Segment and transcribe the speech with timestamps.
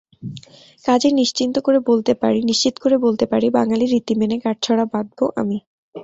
[0.85, 1.53] কাজেই নিশ্চিত
[2.83, 5.57] করে বলতে পারি, বাঙালি রীতি মেনে গাঁটছড়া বাঁধব আমি।